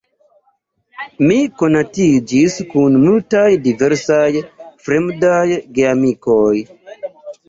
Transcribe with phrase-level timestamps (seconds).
[1.31, 4.31] Mi konatiĝis kun multaj diversaj
[4.87, 5.43] fremdaj
[5.77, 6.55] geamikoj.